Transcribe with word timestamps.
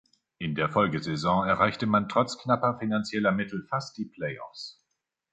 In 0.39 0.55
der 0.55 0.67
Folgesaison 0.67 1.47
erreichte 1.47 1.85
man 1.85 2.09
trotz 2.09 2.39
knapper 2.39 2.79
finanzieller 2.79 3.31
Mittel 3.31 3.67
fast 3.69 3.95
die 3.99 4.05
Play-Offs. 4.05 4.81